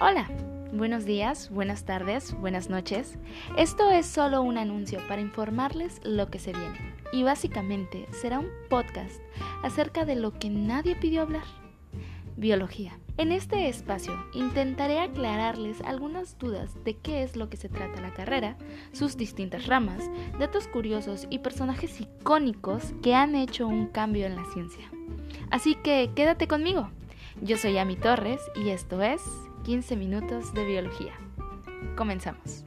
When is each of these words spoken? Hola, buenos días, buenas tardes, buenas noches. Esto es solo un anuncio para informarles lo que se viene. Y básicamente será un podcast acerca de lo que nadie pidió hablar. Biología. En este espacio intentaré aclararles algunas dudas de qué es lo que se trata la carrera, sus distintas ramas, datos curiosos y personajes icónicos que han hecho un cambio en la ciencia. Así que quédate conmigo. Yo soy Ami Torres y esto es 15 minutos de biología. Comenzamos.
Hola, 0.00 0.28
buenos 0.72 1.04
días, 1.06 1.50
buenas 1.50 1.84
tardes, 1.84 2.32
buenas 2.38 2.70
noches. 2.70 3.18
Esto 3.56 3.90
es 3.90 4.06
solo 4.06 4.42
un 4.42 4.56
anuncio 4.56 5.00
para 5.08 5.20
informarles 5.20 6.00
lo 6.04 6.30
que 6.30 6.38
se 6.38 6.52
viene. 6.52 6.94
Y 7.12 7.24
básicamente 7.24 8.06
será 8.12 8.38
un 8.38 8.46
podcast 8.70 9.20
acerca 9.64 10.04
de 10.04 10.14
lo 10.14 10.38
que 10.38 10.50
nadie 10.50 10.94
pidió 10.94 11.22
hablar. 11.22 11.42
Biología. 12.36 12.96
En 13.16 13.32
este 13.32 13.68
espacio 13.68 14.14
intentaré 14.34 15.00
aclararles 15.00 15.80
algunas 15.80 16.38
dudas 16.38 16.76
de 16.84 16.96
qué 16.96 17.24
es 17.24 17.34
lo 17.34 17.50
que 17.50 17.56
se 17.56 17.68
trata 17.68 18.00
la 18.00 18.14
carrera, 18.14 18.56
sus 18.92 19.16
distintas 19.16 19.66
ramas, 19.66 20.08
datos 20.38 20.68
curiosos 20.68 21.26
y 21.28 21.40
personajes 21.40 22.00
icónicos 22.00 22.94
que 23.02 23.16
han 23.16 23.34
hecho 23.34 23.66
un 23.66 23.88
cambio 23.88 24.26
en 24.26 24.36
la 24.36 24.44
ciencia. 24.52 24.88
Así 25.50 25.74
que 25.74 26.12
quédate 26.14 26.46
conmigo. 26.46 26.88
Yo 27.42 27.56
soy 27.56 27.78
Ami 27.78 27.96
Torres 27.96 28.40
y 28.54 28.68
esto 28.68 29.02
es 29.02 29.20
15 29.68 29.96
minutos 29.96 30.54
de 30.54 30.64
biología. 30.64 31.12
Comenzamos. 31.94 32.64